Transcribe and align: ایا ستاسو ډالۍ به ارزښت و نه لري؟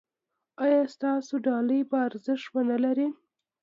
ایا 0.63 0.81
ستاسو 0.93 1.33
ډالۍ 1.45 1.81
به 1.89 1.97
ارزښت 2.07 2.47
و 2.53 2.57
نه 2.69 2.77
لري؟ 2.83 3.07